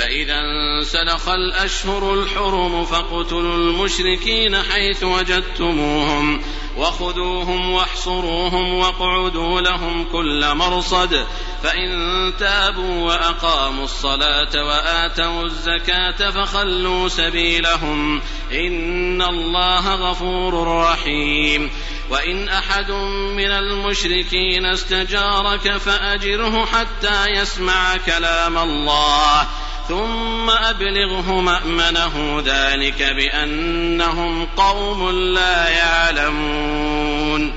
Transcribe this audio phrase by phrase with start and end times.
[0.00, 6.42] فإذا انسلخ الأشهر الحرم فاقتلوا المشركين حيث وجدتموهم
[6.76, 11.26] وخذوهم واحصروهم واقعدوا لهم كل مرصد
[11.62, 21.70] فإن تابوا وأقاموا الصلاة وآتوا الزكاة فخلوا سبيلهم إن الله غفور رحيم
[22.10, 22.90] وإن أحد
[23.36, 29.46] من المشركين استجارك فأجره حتى يسمع كلام الله
[29.88, 37.52] ثم أبلغه مأمنه ذلك بأنهم قوم لا يعلمون.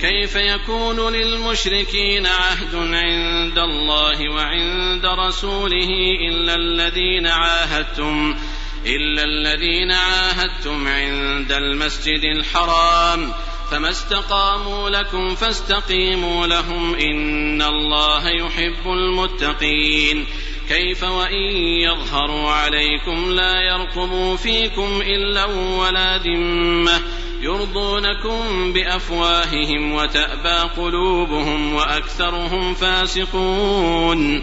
[0.00, 5.88] كيف يكون للمشركين عهد عند الله وعند رسوله
[6.28, 8.36] إلا الذين عاهدتم
[8.86, 13.32] إلا الذين عاهدتم عند المسجد الحرام؟
[13.70, 20.26] فما استقاموا لكم فاستقيموا لهم إن الله يحب المتقين.
[20.68, 25.44] كيف وإن يظهروا عليكم لا يرقبوا فيكم إلا
[25.78, 27.00] ولا ذمة
[27.40, 34.42] يرضونكم بأفواههم وتأبى قلوبهم وأكثرهم فاسقون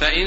[0.00, 0.26] فإن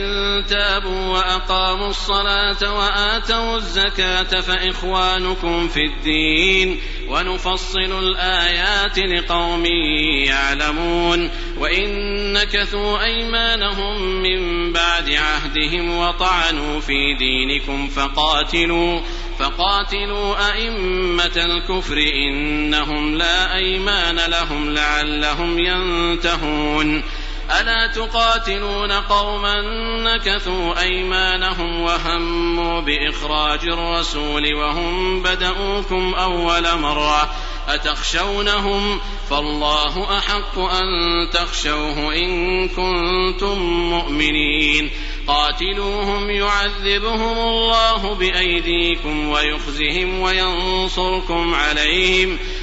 [0.50, 6.79] تابوا وأقاموا الصلاة وآتوا الزكاة فإخوانكم في الدين
[7.09, 9.66] ونفصل الآيات لقوم
[10.25, 11.89] يعلمون وإن
[12.33, 19.01] نكثوا أيمانهم من بعد عهدهم وطعنوا في دينكم فقاتلوا
[19.39, 27.03] فقاتلوا أئمة الكفر إنهم لا أيمان لهم لعلهم ينتهون
[27.52, 29.62] ألا تقاتلون قوما
[30.04, 37.30] نكثوا أيمانهم وهموا بإخراج الرسول وهم بدؤوكم أول مرة
[37.68, 39.00] أتخشونهم
[39.30, 40.86] فالله أحق أن
[41.34, 44.90] تخشوه إن كنتم مؤمنين
[45.28, 52.40] قاتلوهم يعذبهم الله بأيديكم ويخزهم وينصركم عليهم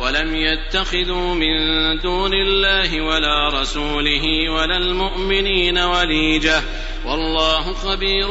[0.00, 1.56] ولم يتخذوا من
[2.02, 6.62] دون الله ولا رسوله ولا المؤمنين وليجة.
[7.06, 8.28] والله خبير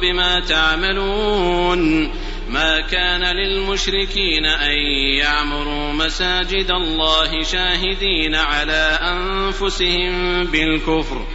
[0.00, 2.12] بما تعملون.
[2.48, 4.78] ما كان للمشركين أن
[5.18, 11.26] يعمروا مساجد الله شاهدين على أنفسهم بالكفر.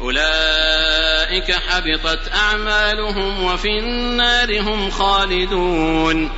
[0.00, 6.30] أولئك حبطت أعمالهم وفي النار هم خالدون.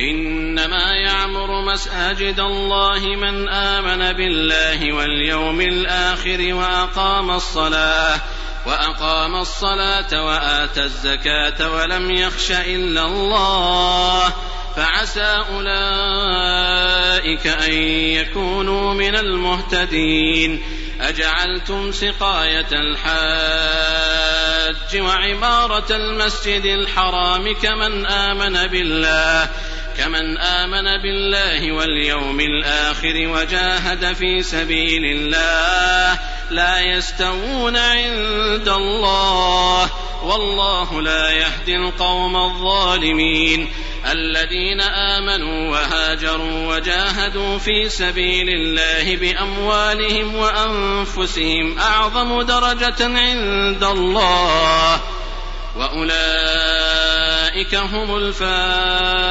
[0.00, 8.20] إنما يعمر مساجد الله من آمن بالله واليوم الآخر وأقام الصلاة
[8.66, 14.32] وأقام الصلاة واتى الزكاة ولم يخش إلا الله
[14.76, 20.62] فعسى أولئك أن يكونوا من المهتدين
[21.00, 23.88] أجعلتم سقاية الحاج
[25.00, 29.48] وعمارة المسجد الحرام كمن آمن بالله
[29.98, 39.90] كمن آمن بالله واليوم الآخر وجاهد في سبيل الله لا يستوون عند الله
[40.22, 43.68] والله لا يهدي القوم الظالمين
[44.12, 55.00] الذين آمنوا وهاجروا وجاهدوا في سبيل الله بأموالهم وأنفسهم أعظم درجة عند الله
[55.78, 59.28] وأولئك هم الفائزون.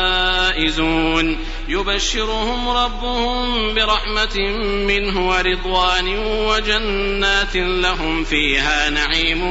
[1.67, 4.39] يبشرهم ربهم برحمة
[4.87, 9.41] منه ورضوان وجنات لهم فيها نعيم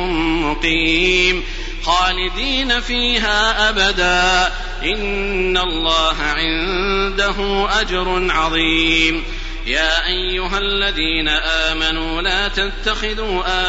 [0.50, 1.44] مقيم.
[1.82, 4.52] خالدين فيها أبدا.
[4.82, 9.24] إن الله عنده أجر عظيم.
[9.66, 13.68] يا أيها الذين آمنوا لا تتخذوا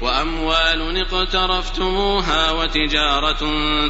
[0.00, 3.40] وأموال اقترفتموها وتجارة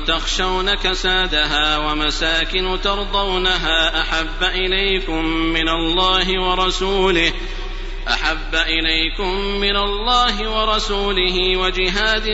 [0.06, 7.32] تخشون كسادها ومساكن ترضونها أحب إليكم من الله ورسوله
[8.08, 12.24] أحب إليكم من الله ورسوله وجهاد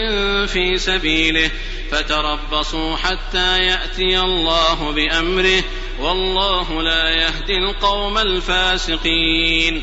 [0.47, 1.51] في سبيله
[1.91, 5.65] فتربصوا حتى يأتي الله بأمره
[6.01, 9.83] والله لا يهدي القوم الفاسقين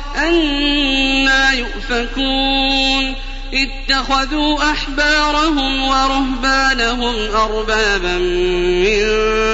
[0.15, 3.15] أنا يؤفكون
[3.53, 9.01] اتخذوا أحبارهم ورهبانهم أربابا من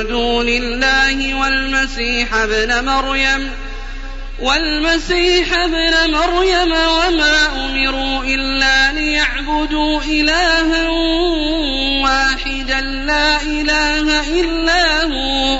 [0.07, 3.49] دون الله والمسيح ابن مريم
[4.39, 10.89] والمسيح ابن مريم وما أمروا إلا ليعبدوا إلها
[12.03, 15.59] واحدا لا إله إلا هو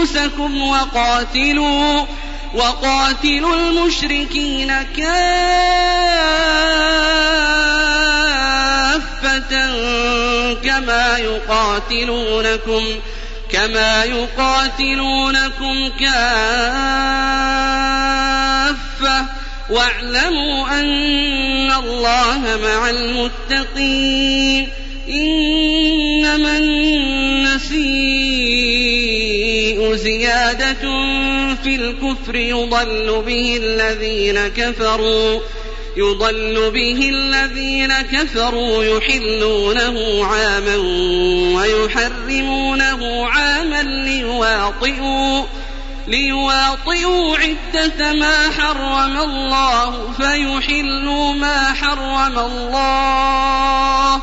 [0.00, 2.04] أنفسكم وقاتلوا
[2.54, 5.10] وقاتلوا المشركين كافة
[10.64, 12.84] كما يقاتلونكم
[13.52, 16.10] كما يقاتلونكم كافة.
[19.70, 24.68] واعلموا أن الله مع المتقين.
[25.08, 26.58] إنما
[30.02, 30.80] زيادة
[31.62, 35.40] في الكفر يضل به الذين كفروا
[35.96, 40.76] يضل به الذين كفروا يحلونه عاما
[41.56, 45.44] ويحرمونه عاما ليواطئوا
[46.06, 54.22] ليواطئوا عدة ما حرم الله فيحلوا ما حرم الله.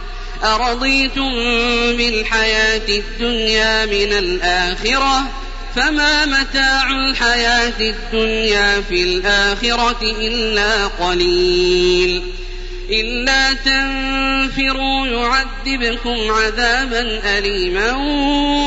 [0.43, 1.31] أرضيتم
[1.97, 5.31] بالحياة الدنيا من الآخرة؟
[5.75, 12.23] فما متاع الحياة الدنيا في الآخرة إلا قليل.
[12.89, 17.91] إلا تنفروا يعذبكم عذابا أليما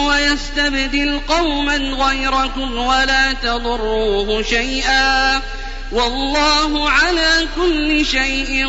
[0.09, 5.43] ويستبدل قوما غيركم ولا تضروه شيئا.
[5.93, 8.67] والله على كل شيء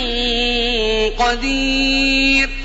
[1.19, 2.64] قدير.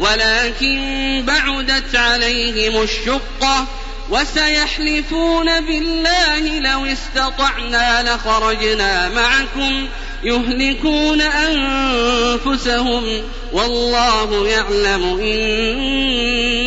[0.00, 3.66] ولكن بعدت عليهم الشقة
[4.10, 9.86] وسيحلفون بالله لو استطعنا لخرجنا معكم
[10.24, 13.04] يهلكون أنفسهم
[13.52, 16.64] والله يعلم إنهم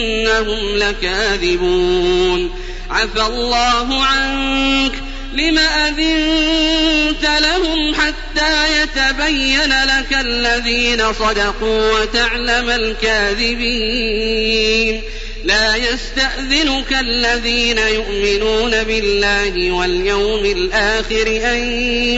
[0.77, 2.51] لكاذبون
[2.89, 4.93] عفى الله عنك
[5.33, 8.22] لم أذنت لهم حتى
[8.67, 15.01] يتبين لك الذين صدقوا وتعلم الكاذبين.
[15.43, 21.57] لا يستأذنك الذين يؤمنون بالله واليوم الآخر أن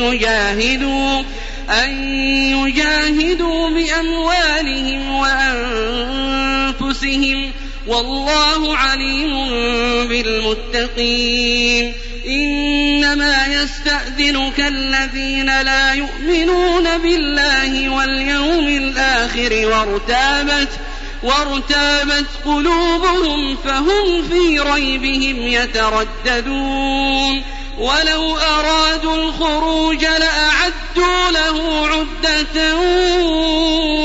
[0.04, 1.24] يجاهدوا
[1.70, 2.10] أن
[2.68, 5.16] يجاهدوا بأموالهم
[6.76, 7.52] وأنفسهم.
[7.88, 9.34] والله عليم
[10.08, 11.94] بالمتقين.
[12.28, 20.70] إنما يستأذنك الذين لا يؤمنون بالله واليوم الآخر وارتابت
[21.24, 27.44] وارتابت قلوبهم فهم في ريبهم يترددون.
[27.78, 32.76] ولو أرادوا الخروج لأعدوا له عدة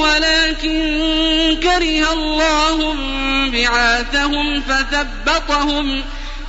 [0.00, 2.95] ولكن كره الله
[3.53, 6.03] بعاثهم فثبطهم فثبطهم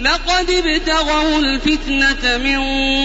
[0.00, 2.60] لقد ابتغوا الفتنة من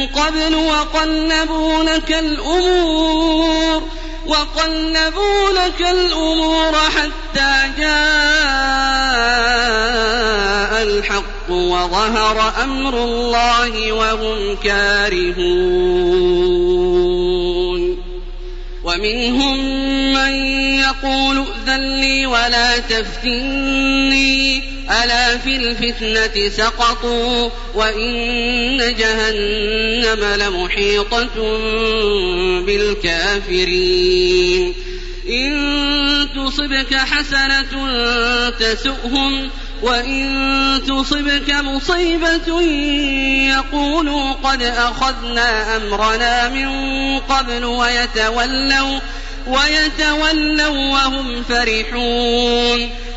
[0.07, 3.83] قبل وقلبوا لك الأمور
[4.25, 7.93] وقلبوا لك الأمور حتى جاء
[10.83, 16.13] الحق وظهر أمر الله وهم كارهون.
[18.83, 19.57] ومنهم
[20.13, 20.33] من
[20.79, 24.72] يقول ائذن لي ولا تفتني
[25.03, 31.35] ألا في الفتنة سقطوا وإن جهنم لمحيطة
[32.65, 34.73] بالكافرين.
[35.29, 35.53] إن
[36.35, 37.89] تصبك حسنة
[38.49, 39.49] تسؤهم
[39.81, 42.61] وإن تصبك مصيبة
[43.51, 46.69] يقولوا قد أخذنا أمرنا من
[47.19, 48.99] قبل ويتولوا
[49.47, 52.89] ويتولوا وهم فرحون.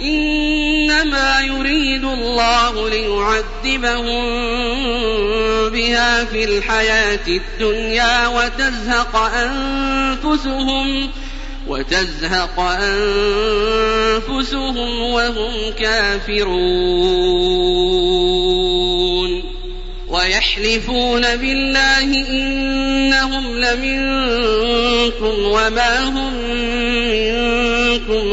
[0.00, 4.24] إنما يريد الله ليعذبهم
[5.70, 11.10] بها في الحياة الدنيا وتزهق أنفسهم
[11.66, 12.60] وتزهق
[14.30, 17.46] أنفسهم وهم كافرون
[20.08, 26.34] ويحلفون بالله إنهم لمنكم وما هم
[27.10, 28.32] منكم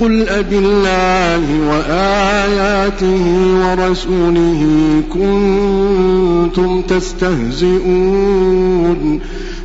[0.00, 3.24] قل أب الله وآياته
[3.60, 4.62] ورسوله
[5.12, 8.40] كنتم تستهزئون.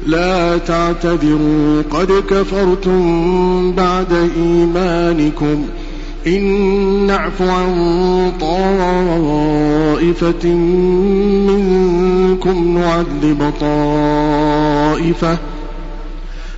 [0.07, 5.65] لا تعتذروا قد كفرتم بعد إيمانكم.
[6.27, 6.43] إن
[7.07, 10.45] نعف عن طائفة
[11.47, 15.37] منكم نعذب طائفة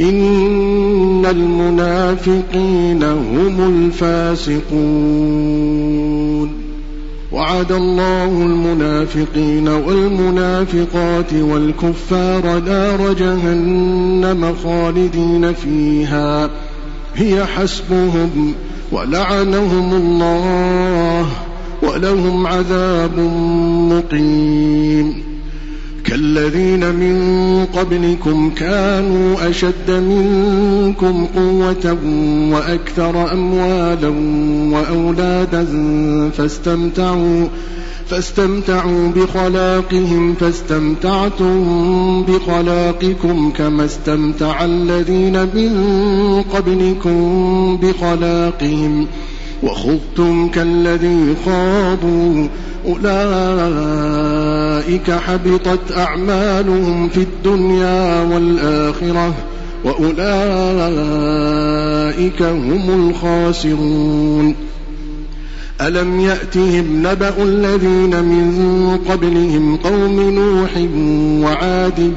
[0.00, 5.02] إن المنافقين هم الفاسقون
[7.32, 16.50] وعد الله المنافقين والمنافقات والكفار نار جهنم خالدين فيها
[17.14, 18.54] هي حسبهم
[18.92, 21.26] ولعنهم الله
[21.82, 23.18] ولهم عذاب
[23.90, 25.31] مقيم
[26.04, 31.98] كالذين من قبلكم كانوا أشد منكم قوة
[32.52, 34.08] وأكثر أموالا
[34.72, 35.66] وأولادا
[36.36, 37.48] فاستمتعوا
[38.08, 41.62] فاستمتعوا بخلاقهم فاستمتعتم
[42.22, 45.72] بخلاقكم كما استمتع الذين من
[46.52, 49.06] قبلكم بخلاقهم
[49.62, 52.48] وخضتم كالذي خاضوا.
[52.86, 53.10] أولئك
[55.10, 59.34] حبطت أعمالهم في الدنيا والآخرة
[59.84, 60.22] وأولئك
[62.42, 64.71] هم الخاسرون.
[65.86, 70.70] ألم يأتهم نبأ الذين من قبلهم قوم نوح
[71.44, 72.12] وعاد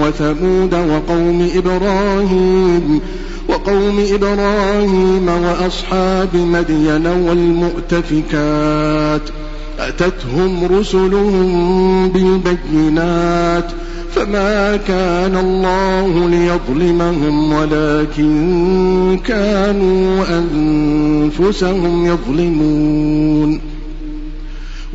[0.00, 3.00] وثمود وقوم إبراهيم
[3.48, 8.40] وقوم إبراهيم وأصحاب مدين والمؤتفكات
[9.78, 13.72] أتتهم رسلهم بالبينات
[14.16, 23.60] فما كان الله ليظلمهم ولكن كانوا أنفسهم يظلمون.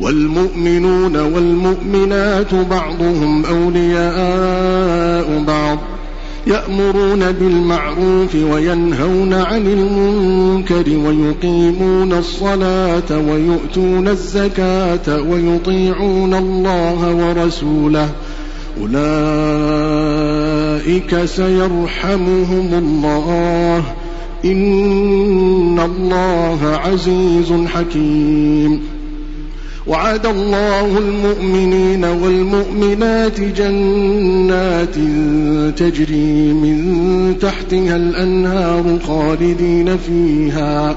[0.00, 5.78] والمؤمنون والمؤمنات بعضهم أولياء بعض
[6.46, 18.08] يأمرون بالمعروف وينهون عن المنكر ويقيمون الصلاة ويؤتون الزكاة ويطيعون الله ورسوله
[18.80, 18.92] أولئك
[21.24, 23.82] سيرحمهم الله.
[24.44, 28.80] إن الله عزيز حكيم.
[29.86, 34.94] وعد الله المؤمنين والمؤمنات جنات
[35.78, 40.96] تجري من تحتها الأنهار خالدين فيها.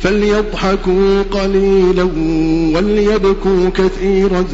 [0.00, 2.08] فليضحكوا قليلا
[2.74, 4.44] وليبكوا كثيرا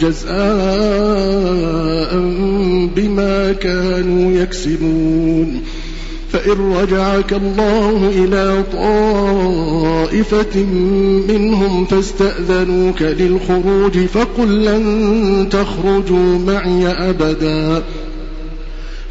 [0.00, 0.34] جزاء
[2.96, 5.60] بما كانوا يكسبون.
[6.32, 10.64] فإن رجعك الله إلى طائفة
[11.28, 17.82] منهم فاستأذنوك للخروج فقل لن تخرجوا معي أبداً.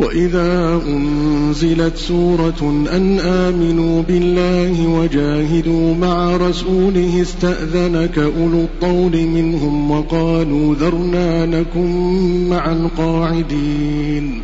[0.00, 11.46] وإذا أنزلت سورة أن آمنوا بالله وجاهدوا مع رسوله استأذنك أولو الطول منهم وقالوا ذرنا
[11.46, 14.40] نكن مع القاعدين.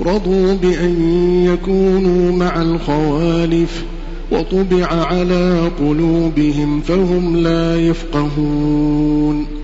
[0.00, 0.96] رضوا بأن
[1.44, 3.84] يكونوا مع الخوالف
[4.32, 9.63] وطبع على قلوبهم فهم لا يفقهون.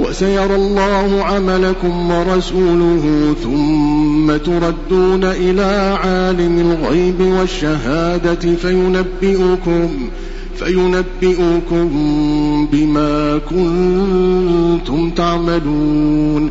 [0.00, 9.88] وسيرى الله عملكم ورسوله ثم تردون إلى عالم الغيب والشهادة فينبئكم
[10.56, 11.88] فينبئكم
[12.72, 16.50] بما كنتم تعملون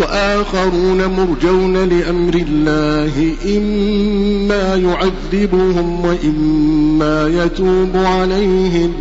[0.00, 8.92] وآخرون مرجون لأمر الله إما يعذبهم وإما يتوب عليهم.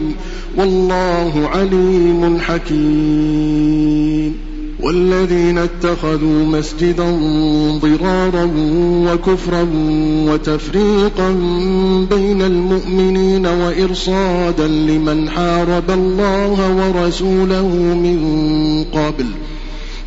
[0.58, 4.36] والله عليم حكيم.
[4.84, 7.20] والذين اتخذوا مسجدا
[7.82, 8.52] ضرارا
[9.12, 9.68] وكفرا
[10.28, 11.30] وتفريقا
[12.12, 18.20] بين المؤمنين وإرصادا لمن حارب الله ورسوله من
[18.93, 19.26] قبل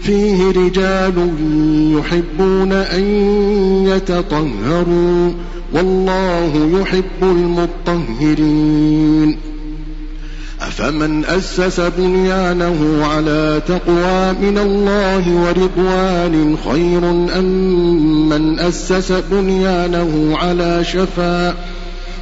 [0.00, 1.14] فيه رجال
[1.98, 3.02] يحبون أن
[3.86, 5.32] يتطهروا
[5.72, 9.38] والله يحب المطهرين.
[10.60, 21.54] أفمن أسس بنيانه على تقوى من الله ورضوان خير أم من أسس بنيانه على شفا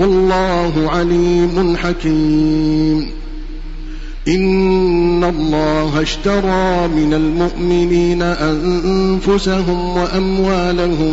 [0.00, 3.06] والله عليم حكيم.
[4.28, 11.12] إن الله اشترى من المؤمنين أنفسهم وأموالهم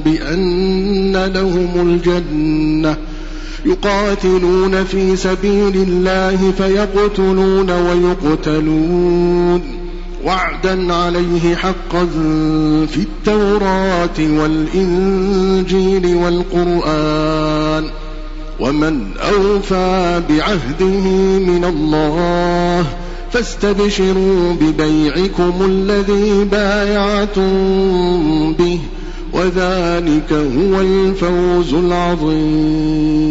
[0.00, 2.96] بأن لهم الجنة.
[3.66, 9.62] يقاتلون في سبيل الله فيقتلون ويقتلون.
[10.24, 12.08] وعدا عليه حقا
[12.86, 17.99] في التوراة والإنجيل والقرآن.
[18.60, 21.08] ومن أوفى بعهده
[21.38, 22.86] من الله
[23.32, 27.42] فاستبشروا ببيعكم الذي بايعتم
[28.52, 28.78] به
[29.32, 33.30] وذلك هو الفوز العظيم.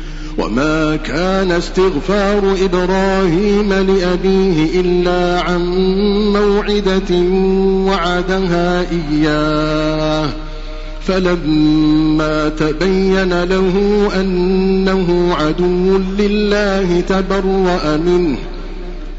[0.41, 5.61] وما كان استغفار إبراهيم لأبيه إلا عن
[6.33, 7.15] موعدة
[7.91, 10.29] وعدها إياه
[11.07, 13.73] فلما تبين له
[14.15, 18.37] أنه عدو لله تبرأ منه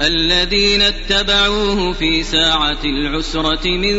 [0.00, 3.96] الذين اتبعوه في ساعة العسرة من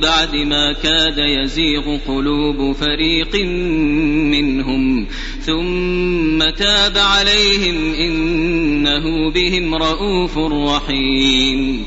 [0.00, 3.44] بعد ما كاد يزيغ قلوب فريق
[4.32, 5.06] منهم
[5.40, 11.86] ثم تاب عليهم إنه بهم رءوف رحيم.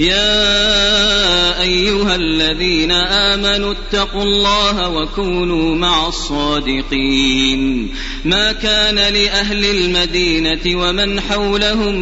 [0.00, 7.90] يا أيها الذين آمنوا اتقوا الله وكونوا مع الصادقين.
[8.24, 11.94] ما كان لأهل المدينة ومن حولهم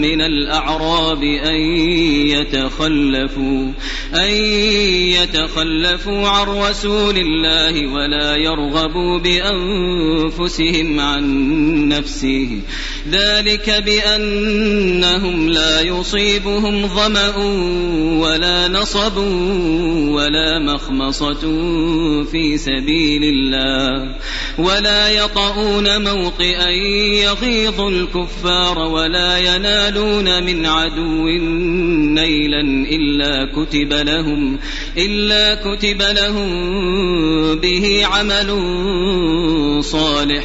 [0.00, 1.60] من الأعراب أن
[2.28, 3.72] يتخلفوا
[4.14, 4.30] أن
[5.10, 11.24] يتخلفوا عن رسول الله ولا يرغبوا بأنفسهم عن
[11.88, 12.60] نفسه.
[13.10, 17.36] ذلك بأنهم لا يصيبهم ظمأ
[18.20, 19.16] ولا نصب
[20.08, 21.40] ولا مخمصة
[22.24, 24.16] في سبيل الله
[24.58, 26.68] ولا يطؤون موطئا
[27.24, 31.26] يغيظ الكفار ولا ينالون من عدو
[32.14, 34.58] نيلا إلا كتب لهم
[34.96, 36.50] إلا كتب لهم
[37.54, 38.50] به عمل
[39.84, 40.44] صالح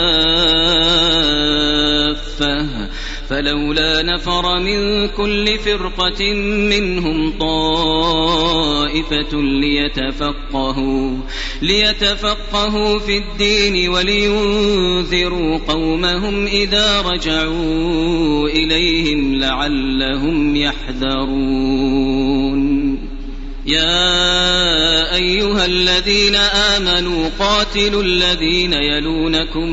[3.30, 11.16] فلولا نفر من كل فرقة منهم طائفة ليتفقهوا
[11.62, 22.10] ليتفقهوا في الدين ولينذروا قومهم إذا رجعوا إليهم لعلهم يحذرون
[23.66, 29.70] يا أيها الذين آمنوا قاتلوا الذين يلونكم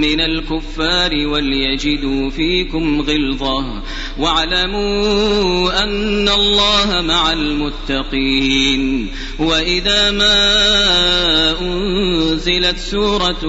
[0.00, 3.82] من الكفار وليجدوا فيكم غلظة
[4.18, 9.08] واعلموا أن الله مع المتقين
[9.38, 13.40] وإذا ما أنزلت سورة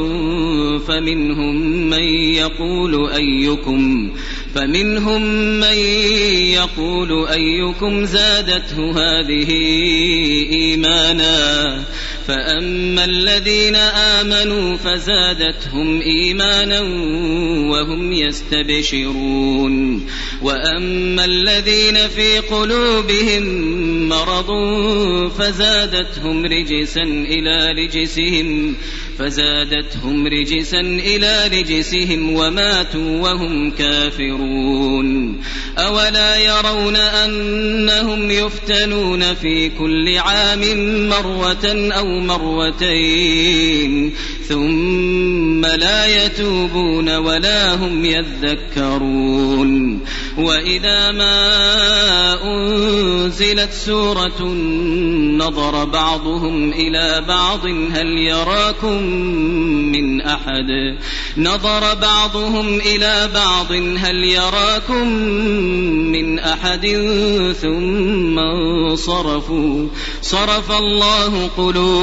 [0.87, 1.55] فمنهم
[1.89, 2.03] من
[2.33, 4.11] يقول أيكم
[4.55, 5.21] فمنهم
[5.59, 5.77] من
[6.53, 9.51] يقول أيكم زادته هذه
[10.51, 11.83] إيمانا
[12.27, 16.81] فأما الذين آمنوا فزادتهم إيمانا
[17.69, 20.05] وهم يستبشرون
[20.41, 23.43] وأما الذين في قلوبهم
[24.09, 24.49] مرض
[25.37, 28.75] فزادتهم رجسا إلى رجسهم
[29.19, 35.39] فزادتهم رجسا إلى رجسهم وماتوا وهم كافرون
[35.77, 40.61] أولا يرون أنهم يفتنون في كل عام
[41.09, 44.13] مرة أو مرتين
[44.49, 49.99] ثم لا يتوبون ولا هم يذكرون.
[50.37, 51.33] وإذا ما
[52.43, 54.43] أنزلت سورة
[55.37, 59.03] نظر بعضهم إلى بعض هل يراكم
[59.91, 60.97] من أحد؟
[61.37, 65.07] نظر بعضهم إلى بعض هل يراكم
[66.11, 66.87] من أحد؟
[67.61, 69.87] ثم انصرفوا.
[70.21, 72.02] صرف الله قلوبهم